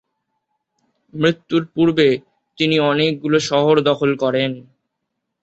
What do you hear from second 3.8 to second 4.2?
দখল